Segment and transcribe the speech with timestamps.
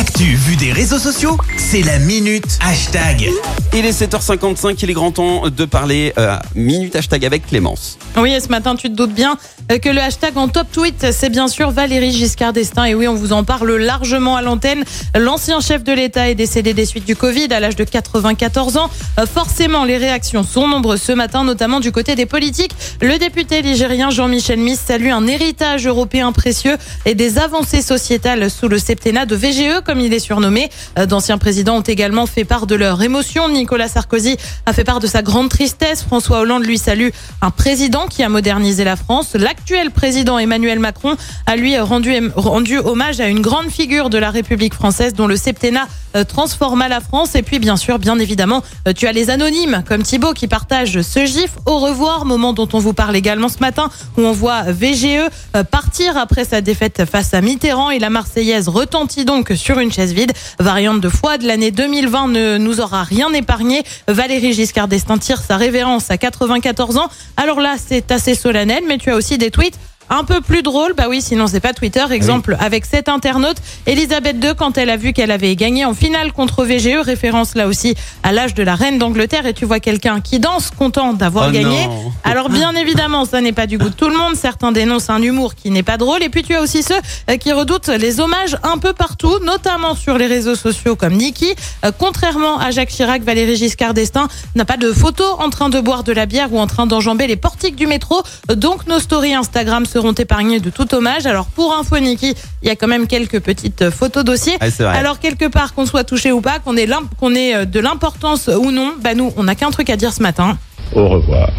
[0.00, 3.28] L'actu vue des réseaux sociaux, c'est la minute hashtag.
[3.74, 7.98] Il est 7h55, il est grand temps de parler euh, minute hashtag avec Clémence.
[8.16, 9.36] Oui, et ce matin, tu te doutes bien
[9.70, 12.84] euh, que le hashtag en top tweet, c'est bien sûr Valérie Giscard d'Estaing.
[12.86, 14.84] Et oui, on vous en parle largement à l'antenne.
[15.14, 18.88] L'ancien chef de l'État est décédé des suites du Covid à l'âge de 94 ans.
[19.18, 22.72] Euh, Forcément, les réactions sont nombreuses ce matin, notamment du côté des politiques.
[23.02, 28.68] Le député ligérien Jean-Michel Miss salue un héritage européen précieux et des avancées sociétales sous
[28.68, 30.70] le septennat de VGE, comme il est surnommé.
[31.00, 33.48] Euh, D'anciens présidents ont également fait part de leur émotion.
[33.48, 36.04] Nicolas Sarkozy a fait part de sa grande tristesse.
[36.04, 37.08] François Hollande lui salue
[37.42, 39.34] un président qui a modernisé la France.
[39.34, 44.74] L'actuel président Emmanuel Macron a lui rendu, hommage à une grande figure de la République
[44.74, 47.34] française dont le septennat euh, transforma la France.
[47.34, 51.02] Et puis bien sûr, bien évidemment, euh, tu as les anonymes comme Thibaut qui partage
[51.02, 51.50] ce gif.
[51.66, 55.28] Au revoir, moment dont on vous parle également ce matin où on voit VGE
[55.72, 60.12] partir après sa défaite face à Mitterrand et la Marseillaise retentit donc sur une chaise
[60.12, 60.32] vide.
[60.58, 63.82] Variante de foi de l'année 2020 ne nous aura rien épargné.
[64.08, 67.08] Valérie Giscard d'Estaing tire sa révérence à 94 ans.
[67.36, 69.78] Alors là, c'est assez solennel, mais tu as aussi des tweets
[70.10, 72.04] un peu plus drôle, bah oui, sinon c'est pas Twitter.
[72.10, 76.32] Exemple avec cet internaute, Elisabeth II, quand elle a vu qu'elle avait gagné en finale
[76.32, 80.20] contre VGE, référence là aussi à l'âge de la reine d'Angleterre, et tu vois quelqu'un
[80.20, 81.86] qui danse content d'avoir Oh gagné.
[81.86, 82.12] non.
[82.24, 84.34] Alors bien évidemment, ça n'est pas du goût de tout le monde.
[84.36, 86.94] Certains dénoncent un humour qui n'est pas drôle, et puis tu as aussi ceux
[87.30, 91.54] euh, qui redoutent les hommages un peu partout, notamment sur les réseaux sociaux comme Niki.
[91.84, 95.78] Euh, Contrairement à Jacques Chirac, Valérie Giscard d'Estaing n'a pas de photo en train de
[95.80, 98.22] boire de la bière ou en train d'enjamber les portiques du métro.
[98.54, 101.26] Donc nos stories Instagram seront épargnées de tout hommage.
[101.26, 104.56] Alors pour info Niki, il y a quand même quelques petites photos dossiers.
[104.94, 107.80] Alors quelque part qu'on soit touché ou pas, qu'on ait, l'im- qu'on ait euh, de
[107.80, 110.56] l'importance ou non, bah nous on n'a qu'un truc à dire ce matin.
[110.94, 111.50] Au revoir.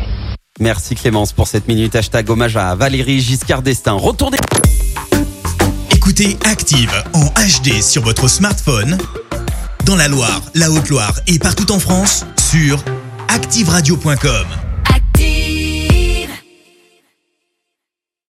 [0.59, 3.93] Merci Clémence pour cette minute hashtag hommage à Valérie Giscard d'Estaing.
[3.97, 4.37] Retournez.
[5.95, 8.97] Écoutez Active en HD sur votre smartphone,
[9.85, 12.83] dans la Loire, la Haute-Loire et partout en France, sur
[13.27, 14.45] activeradio.com.